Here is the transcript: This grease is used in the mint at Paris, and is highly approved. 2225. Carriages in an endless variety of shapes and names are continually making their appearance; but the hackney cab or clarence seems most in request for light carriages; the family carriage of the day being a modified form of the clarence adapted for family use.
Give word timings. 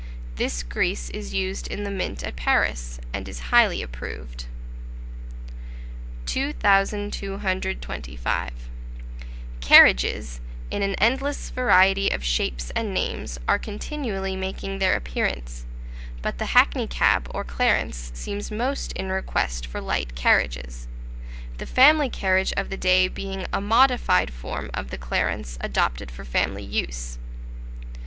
This 0.37 0.63
grease 0.63 1.11
is 1.11 1.35
used 1.35 1.67
in 1.67 1.83
the 1.83 1.91
mint 1.91 2.23
at 2.23 2.35
Paris, 2.35 2.99
and 3.13 3.27
is 3.29 3.39
highly 3.53 3.83
approved. 3.83 4.45
2225. 6.25 8.51
Carriages 9.59 10.39
in 10.71 10.81
an 10.81 10.95
endless 10.95 11.51
variety 11.51 12.09
of 12.09 12.23
shapes 12.23 12.71
and 12.75 12.95
names 12.95 13.39
are 13.47 13.59
continually 13.59 14.35
making 14.35 14.79
their 14.79 14.95
appearance; 14.95 15.67
but 16.23 16.39
the 16.39 16.47
hackney 16.47 16.87
cab 16.87 17.27
or 17.31 17.43
clarence 17.43 18.09
seems 18.15 18.49
most 18.49 18.91
in 18.93 19.09
request 19.09 19.67
for 19.67 19.79
light 19.79 20.15
carriages; 20.15 20.87
the 21.59 21.67
family 21.67 22.09
carriage 22.09 22.53
of 22.57 22.71
the 22.71 22.77
day 22.77 23.07
being 23.07 23.45
a 23.53 23.61
modified 23.61 24.33
form 24.33 24.71
of 24.73 24.89
the 24.89 24.97
clarence 24.97 25.59
adapted 25.61 26.09
for 26.09 26.25
family 26.25 26.63
use. 26.63 27.19